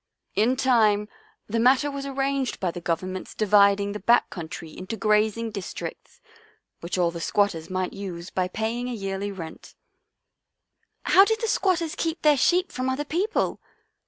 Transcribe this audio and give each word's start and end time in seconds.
In 0.33 0.55
time 0.55 1.07
the 1.45 1.59
matter 1.59 1.91
was 1.91 2.07
arranged 2.07 2.59
by 2.59 2.71
the 2.71 2.81
Govern 2.81 3.13
ment's 3.13 3.35
dividing 3.35 3.91
the 3.91 3.99
back 3.99 4.31
country 4.31 4.75
into 4.75 4.97
grazing 4.97 5.51
districts, 5.51 6.19
which 6.79 6.97
all 6.97 7.11
the 7.11 7.21
squatters 7.21 7.69
might 7.69 7.93
use 7.93 8.31
by 8.31 8.47
paying 8.47 8.89
a 8.89 8.93
yearly 8.93 9.31
rent."" 9.31 9.75
How 11.13 11.23
did 11.23 11.39
the 11.39 11.47
squatters 11.47 11.93
keep 11.93 12.23
their 12.23 12.35
sheep 12.35 12.71
from 12.71 12.89
other 12.89 13.05
people?" 13.05 13.59